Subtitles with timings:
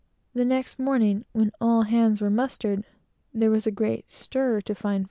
[0.33, 2.85] The next morning, when all hands were mustered,
[3.35, 4.99] there was a great stir to find F